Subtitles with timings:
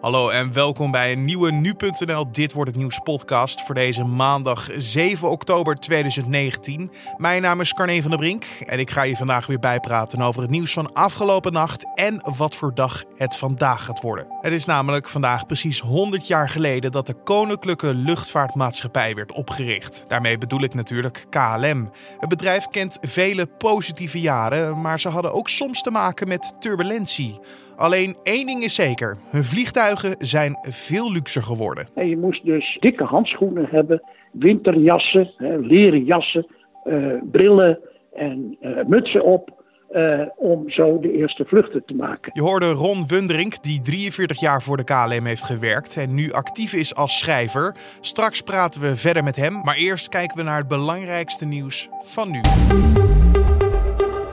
[0.00, 4.68] Hallo en welkom bij een nieuwe Nu.nl Dit Wordt Het Nieuws podcast voor deze maandag
[4.76, 6.90] 7 oktober 2019.
[7.16, 10.42] Mijn naam is Carne van der Brink en ik ga je vandaag weer bijpraten over
[10.42, 14.26] het nieuws van afgelopen nacht en wat voor dag het vandaag gaat worden.
[14.40, 20.04] Het is namelijk vandaag precies 100 jaar geleden dat de Koninklijke Luchtvaartmaatschappij werd opgericht.
[20.08, 21.90] Daarmee bedoel ik natuurlijk KLM.
[22.18, 27.40] Het bedrijf kent vele positieve jaren, maar ze hadden ook soms te maken met turbulentie.
[27.78, 31.88] Alleen één ding is zeker: hun vliegtuigen zijn veel luxer geworden.
[31.94, 36.46] En je moest dus dikke handschoenen hebben, winterjassen, leren jassen,
[36.84, 37.78] uh, brillen
[38.12, 39.56] en uh, mutsen op.
[39.92, 42.30] Uh, om zo de eerste vluchten te maken.
[42.34, 46.72] Je hoorde Ron Wunderink, die 43 jaar voor de KLM heeft gewerkt en nu actief
[46.72, 47.74] is als schrijver.
[48.00, 52.30] Straks praten we verder met hem, maar eerst kijken we naar het belangrijkste nieuws van
[52.30, 52.40] nu.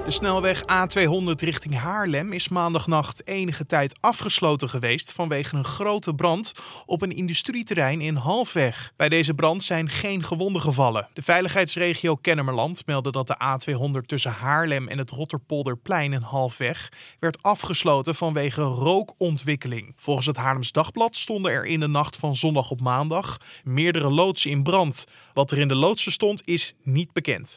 [0.05, 6.51] De snelweg A200 richting Haarlem is maandagnacht enige tijd afgesloten geweest vanwege een grote brand
[6.85, 8.93] op een industrieterrein in Halfweg.
[8.95, 11.07] Bij deze brand zijn geen gewonden gevallen.
[11.13, 17.43] De veiligheidsregio Kennemerland meldde dat de A200 tussen Haarlem en het Rotterpolderplein in Halfweg werd
[17.43, 19.93] afgesloten vanwege rookontwikkeling.
[19.95, 24.51] Volgens het Haarlems Dagblad stonden er in de nacht van zondag op maandag meerdere loodsen
[24.51, 25.05] in brand.
[25.33, 27.53] Wat er in de loodsen stond is niet bekend.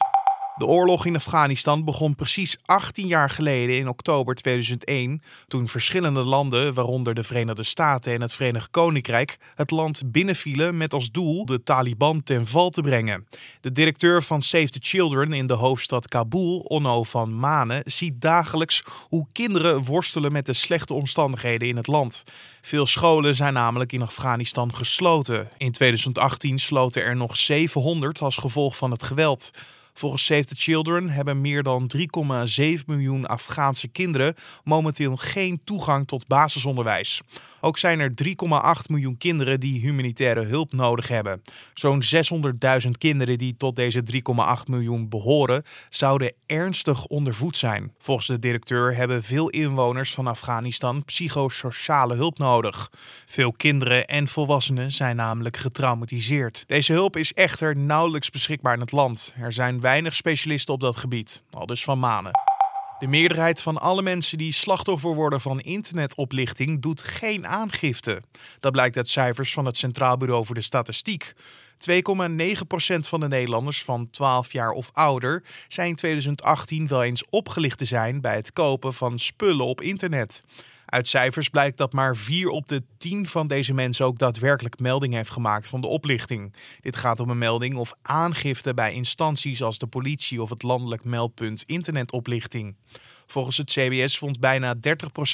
[0.59, 6.73] De oorlog in Afghanistan begon precies 18 jaar geleden in oktober 2001, toen verschillende landen,
[6.73, 11.63] waaronder de Verenigde Staten en het Verenigd Koninkrijk, het land binnenvielen met als doel de
[11.63, 13.27] Taliban ten val te brengen.
[13.61, 18.83] De directeur van Save the Children in de hoofdstad Kabul, Onno van Manen, ziet dagelijks
[19.07, 22.23] hoe kinderen worstelen met de slechte omstandigheden in het land.
[22.61, 25.49] Veel scholen zijn namelijk in Afghanistan gesloten.
[25.57, 29.51] In 2018 sloten er nog 700 als gevolg van het geweld.
[29.99, 36.27] Volgens Save the Children hebben meer dan 3,7 miljoen Afghaanse kinderen momenteel geen toegang tot
[36.27, 37.21] basisonderwijs.
[37.61, 41.41] Ook zijn er 3,8 miljoen kinderen die humanitaire hulp nodig hebben.
[41.73, 42.03] Zo'n
[42.83, 44.19] 600.000 kinderen die tot deze 3,8
[44.65, 47.93] miljoen behoren, zouden ernstig ondervoed zijn.
[47.99, 52.91] Volgens de directeur hebben veel inwoners van Afghanistan psychosociale hulp nodig.
[53.25, 56.63] Veel kinderen en volwassenen zijn namelijk getraumatiseerd.
[56.67, 59.33] Deze hulp is echter nauwelijks beschikbaar in het land.
[59.39, 62.31] Er zijn weinig specialisten op dat gebied, al dus van manen.
[62.99, 68.21] De meerderheid van alle mensen die slachtoffer worden van internetoplichting doet geen aangifte.
[68.59, 71.33] Dat blijkt uit cijfers van het Centraal Bureau voor de Statistiek.
[71.33, 71.35] 2,9%
[72.99, 77.85] van de Nederlanders van 12 jaar of ouder zijn in 2018 wel eens opgelicht te
[77.85, 80.41] zijn bij het kopen van spullen op internet.
[80.89, 85.13] Uit cijfers blijkt dat maar 4 op de 10 van deze mensen ook daadwerkelijk melding
[85.13, 86.53] heeft gemaakt van de oplichting.
[86.81, 91.03] Dit gaat om een melding of aangifte bij instanties als de politie of het landelijk
[91.03, 92.75] meldpunt internetoplichting.
[93.27, 94.79] Volgens het CBS vond bijna 30%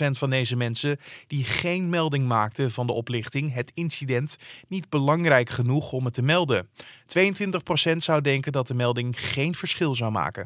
[0.09, 4.37] van deze mensen die geen melding maakten van de oplichting het incident
[4.67, 6.69] niet belangrijk genoeg om het te melden.
[7.17, 10.43] 22% zou denken dat de melding geen verschil zou maken.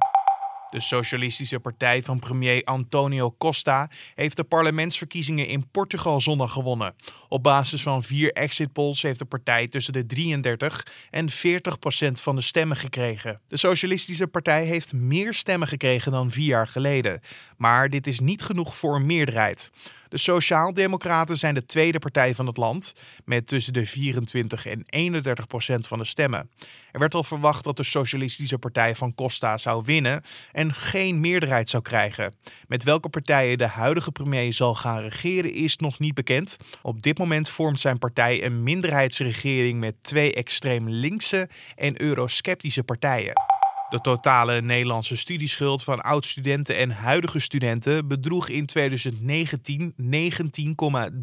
[0.69, 6.95] De Socialistische Partij van premier Antonio Costa heeft de parlementsverkiezingen in Portugal zondag gewonnen.
[7.27, 12.21] Op basis van vier exit polls heeft de partij tussen de 33 en 40 procent
[12.21, 13.41] van de stemmen gekregen.
[13.47, 17.21] De Socialistische Partij heeft meer stemmen gekregen dan vier jaar geleden.
[17.57, 19.71] Maar dit is niet genoeg voor een meerderheid.
[20.09, 22.93] De Sociaaldemocraten zijn de tweede partij van het land,
[23.25, 26.49] met tussen de 24 en 31 procent van de stemmen.
[26.91, 31.69] Er werd al verwacht dat de Socialistische Partij van Costa zou winnen en geen meerderheid
[31.69, 32.35] zou krijgen.
[32.67, 36.57] Met welke partijen de huidige premier zal gaan regeren is nog niet bekend.
[36.81, 43.58] Op dit moment vormt zijn partij een minderheidsregering met twee extreem linkse en eurosceptische partijen.
[43.89, 50.01] De totale Nederlandse studieschuld van oud-studenten en huidige studenten bedroeg in 2019 19,3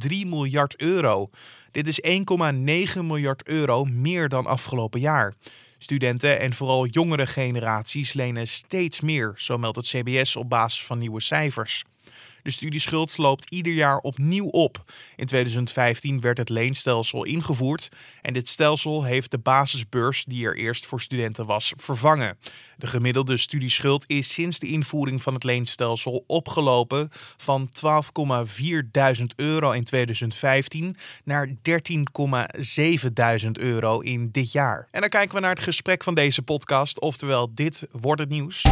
[0.08, 1.30] miljard euro.
[1.70, 5.34] Dit is 1,9 miljard euro meer dan afgelopen jaar.
[5.78, 10.98] Studenten en vooral jongere generaties lenen steeds meer, zo meldt het CBS op basis van
[10.98, 11.84] nieuwe cijfers.
[12.46, 14.84] De studieschuld loopt ieder jaar opnieuw op.
[15.16, 17.88] In 2015 werd het leenstelsel ingevoerd
[18.22, 22.38] en dit stelsel heeft de basisbeurs die er eerst voor studenten was vervangen.
[22.76, 28.54] De gemiddelde studieschuld is sinds de invoering van het leenstelsel opgelopen van 12,4
[29.36, 31.54] euro in 2015 naar 13,7
[33.52, 34.88] euro in dit jaar.
[34.90, 38.64] En dan kijken we naar het gesprek van deze podcast, oftewel dit wordt het nieuws.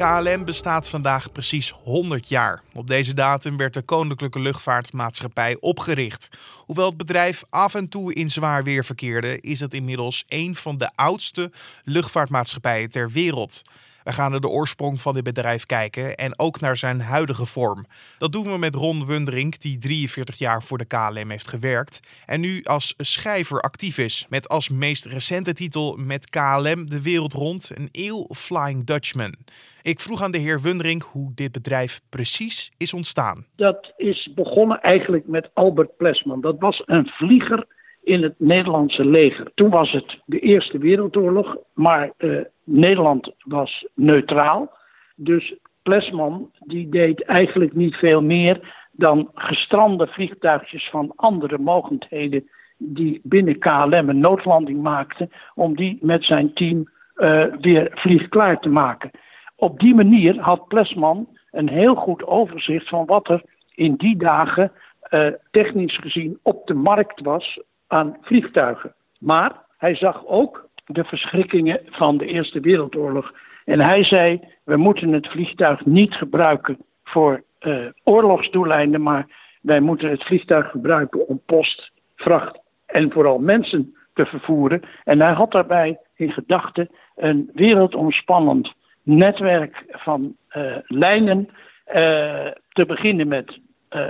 [0.00, 2.62] KLM bestaat vandaag precies 100 jaar.
[2.72, 6.28] Op deze datum werd de Koninklijke Luchtvaartmaatschappij opgericht.
[6.66, 10.78] Hoewel het bedrijf af en toe in zwaar weer verkeerde, is het inmiddels een van
[10.78, 11.52] de oudste
[11.84, 13.62] luchtvaartmaatschappijen ter wereld.
[14.04, 17.86] We gaan naar de oorsprong van dit bedrijf kijken en ook naar zijn huidige vorm.
[18.18, 22.40] Dat doen we met Ron Wundering, die 43 jaar voor de KLM heeft gewerkt en
[22.40, 24.26] nu als schrijver actief is.
[24.28, 29.34] Met als meest recente titel Met KLM de wereld rond, een eeuw Flying Dutchman.
[29.82, 33.46] Ik vroeg aan de heer Wundering hoe dit bedrijf precies is ontstaan.
[33.56, 36.40] Dat is begonnen eigenlijk met Albert Plesman.
[36.40, 37.66] Dat was een vlieger
[38.02, 39.50] in het Nederlandse leger.
[39.54, 44.72] Toen was het de Eerste Wereldoorlog, maar uh, Nederland was neutraal.
[45.16, 53.20] Dus Plesman die deed eigenlijk niet veel meer dan gestrande vliegtuigjes van andere mogendheden die
[53.22, 59.10] binnen KLM een noodlanding maakten, om die met zijn team uh, weer vliegklaar te maken.
[59.60, 63.42] Op die manier had Plesman een heel goed overzicht van wat er
[63.74, 64.72] in die dagen
[65.10, 68.94] uh, technisch gezien op de markt was aan vliegtuigen.
[69.18, 73.32] Maar hij zag ook de verschrikkingen van de Eerste Wereldoorlog.
[73.64, 79.26] En hij zei: we moeten het vliegtuig niet gebruiken voor uh, oorlogsdoeleinden, maar
[79.62, 84.82] wij moeten het vliegtuig gebruiken om post, vracht en vooral mensen te vervoeren.
[85.04, 91.48] En hij had daarbij in gedachten een wereldomspannend netwerk van uh, lijnen.
[91.94, 93.58] Uh, te beginnen met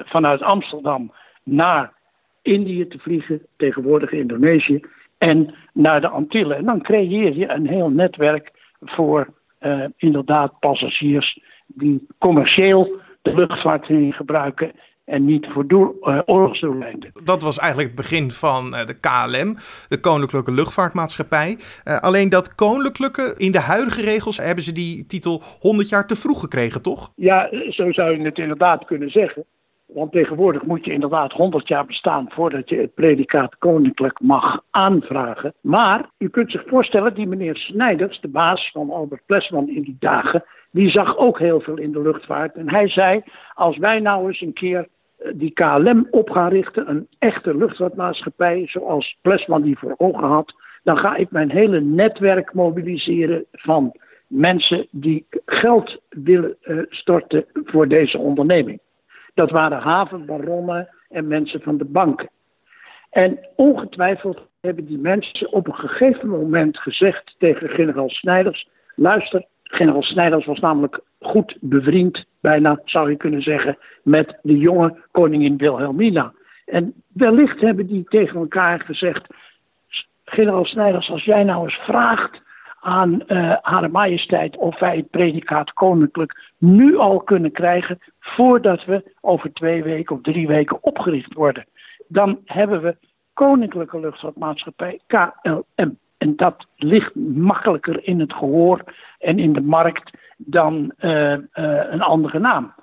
[0.04, 1.92] vanuit Amsterdam naar
[2.42, 4.80] Indië te vliegen, tegenwoordig Indonesië,
[5.18, 6.56] en naar de Antillen.
[6.56, 8.50] En dan creëer je een heel netwerk
[8.80, 9.34] voor
[9.96, 14.72] inderdaad passagiers die commercieel de luchtvaart gebruiken
[15.10, 17.10] en niet voor doel, uh, oorlogsdoeleinden.
[17.24, 19.56] Dat was eigenlijk het begin van uh, de KLM,
[19.88, 21.58] de Koninklijke Luchtvaartmaatschappij.
[21.84, 26.16] Uh, alleen dat Koninklijke, in de huidige regels hebben ze die titel 100 jaar te
[26.16, 27.12] vroeg gekregen, toch?
[27.16, 29.44] Ja, zo zou je het inderdaad kunnen zeggen.
[29.86, 35.54] Want tegenwoordig moet je inderdaad 100 jaar bestaan voordat je het predicaat koninklijk mag aanvragen.
[35.60, 39.96] Maar u kunt zich voorstellen, die meneer Snijders, de baas van Albert Plesman in die
[39.98, 42.54] dagen, die zag ook heel veel in de luchtvaart.
[42.54, 43.22] En hij zei:
[43.54, 44.84] Als wij nou eens een keer eh,
[45.34, 50.98] die KLM op gaan richten, een echte luchtvaartmaatschappij, zoals Plesman die voor ogen had, dan
[50.98, 53.92] ga ik mijn hele netwerk mobiliseren van
[54.26, 58.80] mensen die geld willen uh, storten voor deze onderneming.
[59.34, 62.30] Dat waren havenbaronnen en mensen van de banken.
[63.10, 70.02] En ongetwijfeld hebben die mensen op een gegeven moment gezegd tegen generaal Snijders: luister, generaal
[70.02, 76.32] Snijders was namelijk goed bevriend, bijna zou je kunnen zeggen, met de jonge koningin Wilhelmina.
[76.64, 79.26] En wellicht hebben die tegen elkaar gezegd:
[80.24, 82.40] generaal Snijders, als jij nou eens vraagt
[82.80, 89.12] aan uh, Hare Majesteit of wij het predicaat koninklijk nu al kunnen krijgen voordat we
[89.20, 91.66] over twee weken of drie weken opgericht worden.
[92.08, 92.96] Dan hebben we
[93.34, 95.98] Koninklijke Luchtvaartmaatschappij KLM.
[96.20, 98.84] En dat ligt makkelijker in het gehoor
[99.18, 101.38] en in de markt dan uh, uh,
[101.90, 102.74] een andere naam.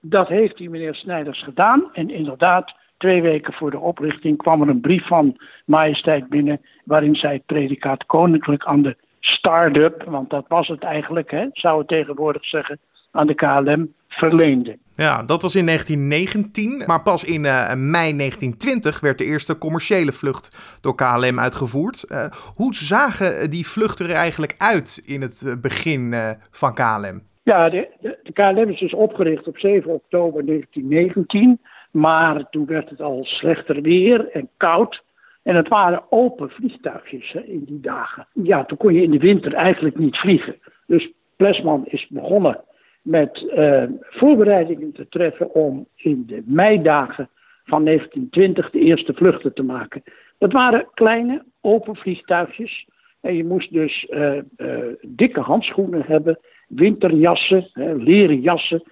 [0.00, 1.84] Dat heeft die meneer Snijders gedaan.
[1.92, 6.60] En inderdaad, twee weken voor de oprichting kwam er een brief van Majesteit binnen.
[6.84, 11.78] waarin zij het predicaat koninklijk aan de start-up, want dat was het eigenlijk, hè, zou
[11.78, 12.78] het tegenwoordig zeggen,
[13.16, 14.78] aan de KLM verleende.
[14.96, 20.12] Ja, dat was in 1919, maar pas in uh, mei 1920 werd de eerste commerciële
[20.12, 22.04] vlucht door KLM uitgevoerd.
[22.08, 22.24] Uh,
[22.54, 26.14] hoe zagen die vluchten er eigenlijk uit in het uh, begin
[26.50, 27.22] van KLM?
[27.42, 31.60] Ja, de, de, de, KLM is dus opgericht op 7 oktober 1919,
[31.90, 35.04] maar toen werd het al slechter weer en koud.
[35.42, 38.26] En het waren open vliegtuigjes hè, in die dagen.
[38.32, 40.56] Ja, toen kon je in de winter eigenlijk niet vliegen.
[40.86, 42.60] Dus Plesman is begonnen
[43.06, 47.28] met uh, voorbereidingen te treffen om in de meidagen
[47.64, 50.02] van 1920 de eerste vluchten te maken.
[50.38, 52.88] Dat waren kleine open vliegtuigjes.
[53.20, 58.82] En je moest dus uh, uh, dikke handschoenen hebben, winterjassen, leren jassen,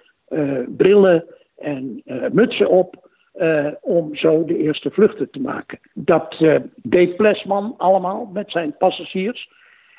[0.77, 1.25] brillen
[1.57, 3.09] en mutsen op.
[3.81, 5.79] Om zo de eerste vluchten te maken.
[5.93, 6.45] Dat
[6.75, 9.49] deed Plesman allemaal met zijn passagiers.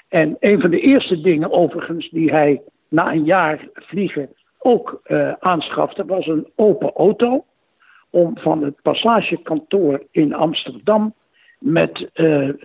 [0.08, 2.62] En een van de eerste dingen overigens die hij
[2.97, 7.45] na een jaar vliegen ook uh, aanschafte, was een open auto.
[8.11, 11.15] Om van het passagekantoor in Amsterdam
[11.59, 12.11] met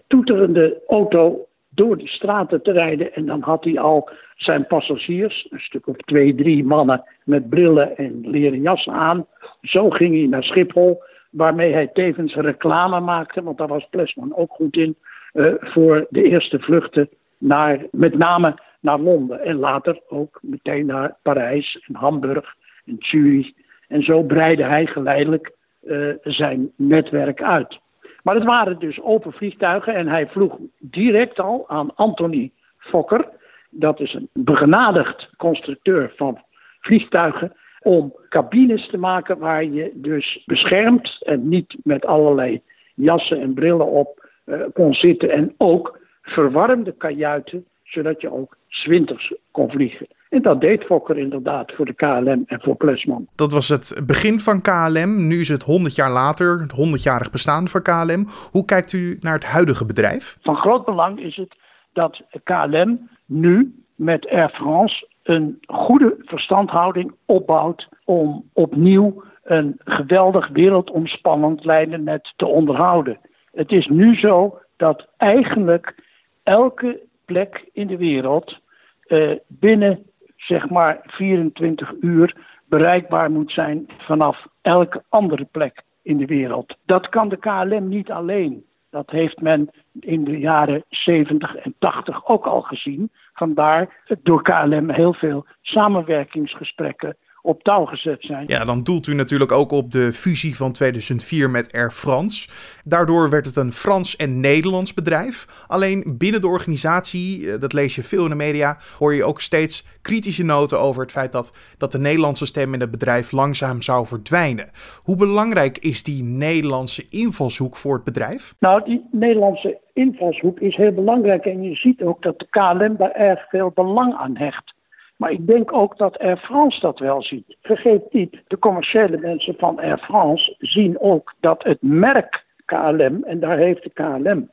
[0.07, 3.13] toeterende auto door de straten te rijden.
[3.13, 7.97] En dan had hij al zijn passagiers, een stuk of twee, drie mannen met brillen
[7.97, 9.25] en leren jassen aan.
[9.61, 14.51] Zo ging hij naar Schiphol, waarmee hij tevens reclame maakte, want daar was Plesman ook
[14.51, 14.95] goed in,
[15.33, 19.43] uh, voor de eerste vluchten naar, met name naar Londen.
[19.43, 23.51] En later ook meteen naar Parijs en Hamburg en Zurich.
[23.87, 25.51] En zo breidde hij geleidelijk
[25.83, 27.79] uh, zijn netwerk uit.
[28.23, 33.29] Maar het waren dus open vliegtuigen en hij vroeg direct al aan Anthony Fokker,
[33.69, 36.41] dat is een begenadigd constructeur van
[36.79, 42.61] vliegtuigen om cabines te maken waar je dus beschermd en niet met allerlei
[42.95, 45.29] jassen en brillen op uh, kon zitten.
[45.29, 50.07] En ook verwarmde kajuiten, zodat je ook zwinters kon vliegen.
[50.29, 53.27] En dat deed Fokker inderdaad voor de KLM en voor Plesman.
[53.35, 55.27] Dat was het begin van KLM.
[55.27, 58.25] Nu is het 100 jaar later, het 100-jarig bestaan van KLM.
[58.51, 60.37] Hoe kijkt u naar het huidige bedrijf?
[60.41, 61.55] Van groot belang is het
[61.93, 71.65] dat KLM nu met Air France een goede verstandhouding opbouwt om opnieuw een geweldig wereldomspannend
[71.65, 73.19] lijnennet te onderhouden.
[73.53, 75.95] Het is nu zo dat eigenlijk
[76.43, 76.99] elke
[77.31, 78.59] plek in de wereld
[79.07, 82.35] uh, binnen zeg maar 24 uur
[82.65, 86.77] bereikbaar moet zijn vanaf elke andere plek in de wereld.
[86.85, 88.65] Dat kan de KLM niet alleen.
[88.89, 89.69] Dat heeft men
[89.99, 93.11] in de jaren 70 en 80 ook al gezien.
[93.33, 98.43] Vandaar door KLM heel veel samenwerkingsgesprekken op touw gezet zijn.
[98.47, 102.49] Ja, dan doelt u natuurlijk ook op de fusie van 2004 met Air France.
[102.83, 105.65] Daardoor werd het een Frans en Nederlands bedrijf.
[105.67, 109.41] Alleen binnen de organisatie, eh, dat lees je veel in de media, hoor je ook
[109.41, 113.81] steeds kritische noten over het feit dat, dat de Nederlandse stem in het bedrijf langzaam
[113.81, 114.69] zou verdwijnen.
[115.03, 118.55] Hoe belangrijk is die Nederlandse invalshoek voor het bedrijf?
[118.59, 123.11] Nou, die Nederlandse invalshoek is heel belangrijk en je ziet ook dat de KLM daar
[123.11, 124.73] erg veel belang aan hecht.
[125.21, 127.57] Maar ik denk ook dat Air France dat wel ziet.
[127.61, 133.39] Vergeet niet, de commerciële mensen van Air France zien ook dat het merk KLM, en
[133.39, 134.51] daar heeft de KLM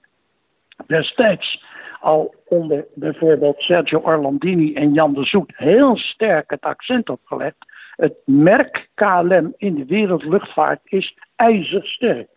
[0.86, 1.64] destijds
[2.00, 7.56] al onder bijvoorbeeld Sergio Orlandini en Jan de Zoet heel sterk het accent op gelegd.
[7.96, 12.28] Het merk KLM in de wereldluchtvaart is ijzersterk.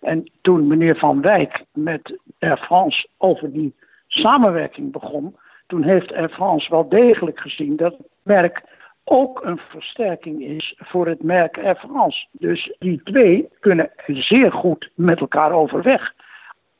[0.00, 3.74] En toen meneer Van Wijk met Air France over die
[4.06, 5.36] samenwerking begon,
[5.70, 8.62] toen heeft Air France wel degelijk gezien dat het merk
[9.04, 12.26] ook een versterking is voor het merk Air France.
[12.32, 16.14] Dus die twee kunnen zeer goed met elkaar overweg.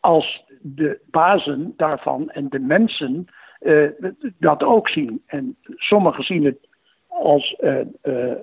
[0.01, 3.27] Als de bazen daarvan en de mensen
[3.61, 3.89] uh,
[4.39, 5.23] dat ook zien.
[5.27, 6.69] En sommigen zien het
[7.09, 7.81] als uh,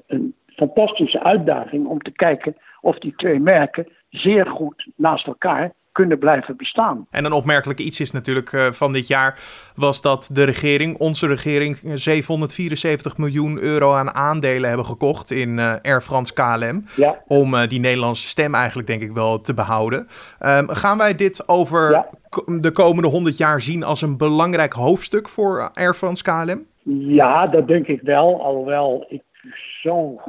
[0.08, 6.20] een fantastische uitdaging om te kijken of die twee merken zeer goed naast elkaar kunnen
[6.20, 7.08] blijven bestaan.
[7.12, 9.40] En een opmerkelijk iets is natuurlijk uh, van dit jaar
[9.76, 15.74] was dat de regering, onze regering, 774 miljoen euro aan aandelen hebben gekocht in uh,
[15.82, 16.84] Air France KLM.
[16.96, 17.18] Ja.
[17.28, 20.00] Om uh, die Nederlandse stem eigenlijk denk ik wel te behouden.
[20.00, 22.08] Um, gaan wij dit over ja.
[22.60, 26.66] de komende 100 jaar zien als een belangrijk hoofdstuk voor Air France KLM?
[27.18, 28.44] Ja, dat denk ik wel.
[28.44, 29.24] Alhoewel ik
[29.82, 30.22] zo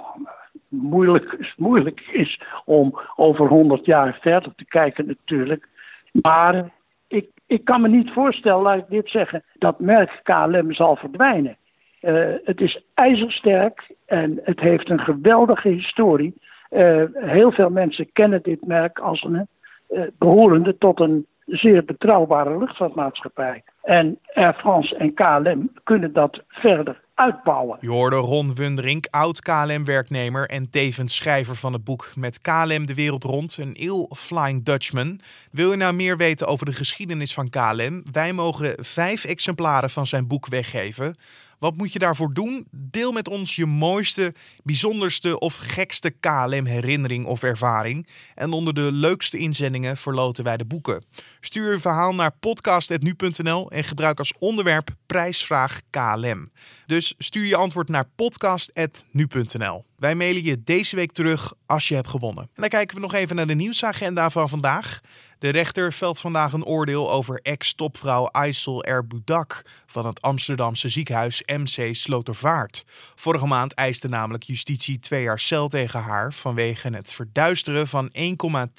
[0.68, 5.68] moeilijk, moeilijk is om over 100 jaar verder te kijken natuurlijk.
[6.12, 6.70] Maar
[7.08, 11.56] ik, ik kan me niet voorstellen, laat ik dit zeggen, dat merk KLM zal verdwijnen.
[12.02, 16.34] Uh, het is ijzersterk en het heeft een geweldige historie.
[16.70, 19.48] Uh, heel veel mensen kennen dit merk als een
[19.90, 23.62] uh, behorende tot een zeer betrouwbare luchtvaartmaatschappij.
[23.82, 27.78] En Air France en KLM kunnen dat verder uitbouwen.
[27.80, 32.94] Je hoorde Ron Wunderink, oud KLM-werknemer en tevens schrijver van het boek Met KLM de
[32.94, 35.20] wereld rond, een ill Flying Dutchman.
[35.50, 38.02] Wil je nou meer weten over de geschiedenis van KLM?
[38.12, 41.16] Wij mogen vijf exemplaren van zijn boek weggeven.
[41.58, 42.66] Wat moet je daarvoor doen?
[42.70, 48.06] Deel met ons je mooiste, bijzonderste of gekste KLM-herinnering of ervaring.
[48.34, 51.04] En onder de leukste inzendingen verloten wij de boeken.
[51.40, 56.50] Stuur je verhaal naar podcast.nu.nl en gebruik als onderwerp prijsvraag KLM.
[56.86, 59.84] Dus stuur je antwoord naar podcast.nu.nl.
[59.96, 62.42] Wij mailen je deze week terug als je hebt gewonnen.
[62.42, 65.00] En dan kijken we nog even naar de nieuwsagenda van vandaag.
[65.38, 71.94] De rechter velt vandaag een oordeel over ex-topvrouw Aysel Erboudak van het Amsterdamse ziekenhuis MC
[71.94, 72.84] Slotervaart.
[73.14, 78.26] Vorige maand eiste namelijk justitie twee jaar cel tegen haar vanwege het verduisteren van 1,2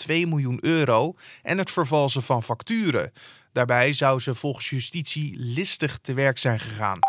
[0.08, 3.12] miljoen euro en het vervalsen van facturen.
[3.52, 7.00] Daarbij zou ze volgens justitie listig te werk zijn gegaan.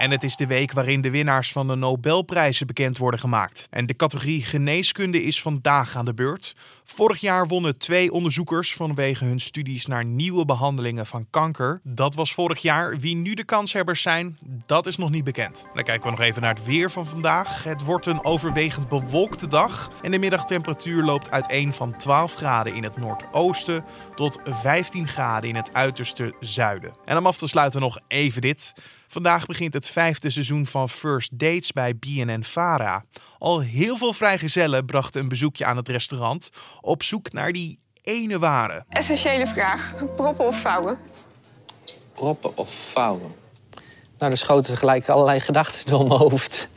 [0.00, 3.66] En het is de week waarin de winnaars van de Nobelprijzen bekend worden gemaakt.
[3.70, 6.56] En de categorie geneeskunde is vandaag aan de beurt.
[6.84, 11.80] Vorig jaar wonnen twee onderzoekers vanwege hun studies naar nieuwe behandelingen van kanker.
[11.84, 12.98] Dat was vorig jaar.
[12.98, 15.66] Wie nu de kanshebbers zijn, dat is nog niet bekend.
[15.74, 17.64] Dan kijken we nog even naar het weer van vandaag.
[17.64, 19.90] Het wordt een overwegend bewolkte dag.
[20.02, 25.56] En de middagtemperatuur loopt uiteen van 12 graden in het noordoosten tot 15 graden in
[25.56, 26.92] het uiterste zuiden.
[27.04, 28.72] En om af te sluiten nog even dit.
[29.12, 33.04] Vandaag begint het vijfde seizoen van First Dates bij BNN Vara.
[33.38, 36.50] Al heel veel vrijgezellen brachten een bezoekje aan het restaurant
[36.80, 38.84] op zoek naar die ene ware.
[38.88, 40.98] Essentiële vraag: proppen of vouwen?
[42.12, 43.34] Proppen of vouwen?
[44.18, 46.68] Nou, er schoten gelijk allerlei gedachten door mijn hoofd.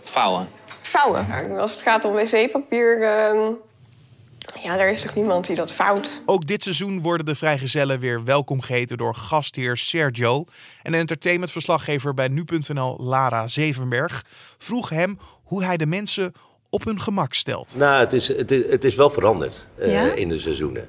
[0.00, 0.48] Vouwen.
[0.82, 1.58] Vouwen.
[1.58, 3.52] Als het gaat om wc-papier, ehm,
[4.62, 6.22] ja, er is toch niemand die dat vouwt.
[6.26, 10.44] Ook dit seizoen worden de vrijgezellen weer welkom geheten door gastheer Sergio.
[10.82, 14.24] En entertainmentverslaggever bij nu.nl Lara Zevenberg
[14.58, 16.32] vroeg hem hoe hij de mensen
[16.70, 17.74] op hun gemak stelt.
[17.76, 20.12] Nou, het is, het is, het is wel veranderd eh, Ja?
[20.12, 20.88] in de seizoenen.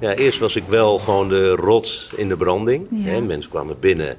[0.00, 2.86] Ja, eerst was ik wel gewoon de rots in de branding.
[2.90, 3.10] Ja.
[3.10, 4.16] Hè, mensen kwamen binnen en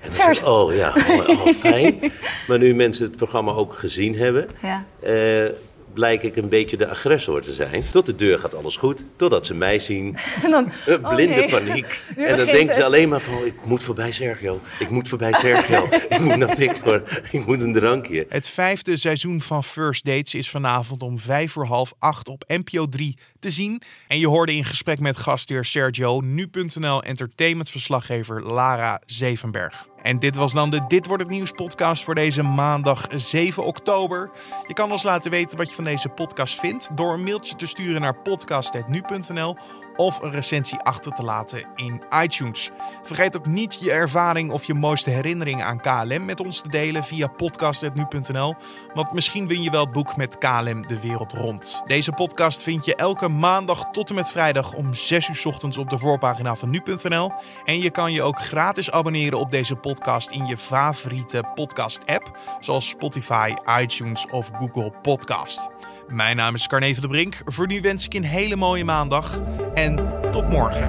[0.00, 0.32] dan Zo.
[0.34, 2.12] zei oh ja, oh, oh, fijn.
[2.48, 4.84] maar nu mensen het programma ook gezien hebben, Ja.
[5.00, 5.44] eh,
[5.92, 7.82] blijk ik een beetje de agressor te zijn.
[7.90, 10.16] Tot de deur gaat alles goed, totdat ze mij zien.
[10.42, 11.48] En dan, Een oh blinde nee.
[11.48, 12.04] paniek.
[12.16, 14.60] Nu en dan denken ze alleen maar van, oh, ik moet voorbij Sergio.
[14.78, 15.88] Ik moet voorbij Sergio.
[16.08, 17.02] ik moet naar Victor.
[17.30, 18.26] Ik moet een drankje.
[18.28, 22.86] Het vijfde seizoen van First Dates is vanavond om vijf voor half acht op NPO
[22.86, 23.82] 3 te zien.
[24.08, 29.86] En je hoorde in gesprek met gastheer Sergio, nu.nl entertainmentverslaggever Lara Zevenberg.
[30.02, 34.30] En dit was dan de Dit Wordt Het Nieuws podcast voor deze maandag 7 oktober.
[34.66, 37.66] Je kan ons laten weten wat je van deze podcast vindt door een mailtje te
[37.66, 39.56] sturen naar podcast.nu.nl
[39.96, 42.70] of een recensie achter te laten in iTunes.
[43.02, 47.04] Vergeet ook niet je ervaring of je mooiste herinnering aan KLM met ons te delen
[47.04, 48.54] via podcast.nu.nl,
[48.94, 51.82] want misschien win je wel het boek met KLM de wereld rond.
[51.86, 55.90] Deze podcast vind je elke maandag tot en met vrijdag om 6 uur ochtends op
[55.90, 57.32] de voorpagina van nu.nl.
[57.64, 62.88] En je kan je ook gratis abonneren op deze podcast in je favoriete podcast-app, zoals
[62.88, 65.68] Spotify, iTunes of Google Podcast.
[66.12, 67.36] Mijn naam is Carne van de Brink.
[67.44, 69.40] Voor nu wens ik een hele mooie maandag
[69.74, 69.96] en
[70.30, 70.86] tot morgen.